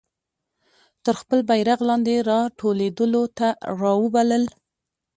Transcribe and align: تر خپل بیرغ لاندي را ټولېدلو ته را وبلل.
تر 1.03 1.15
خپل 1.21 1.39
بیرغ 1.49 1.79
لاندي 1.89 2.17
را 2.29 2.39
ټولېدلو 2.59 3.23
ته 3.37 3.47
را 3.79 3.93
وبلل. 4.03 4.43